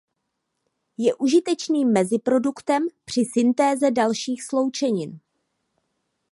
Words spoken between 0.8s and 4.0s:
Je užitečným meziproduktem při syntéze